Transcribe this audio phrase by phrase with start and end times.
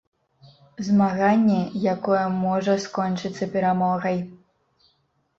[0.85, 1.57] Змаганне,
[1.95, 4.17] якое можа скончыцца перамогай!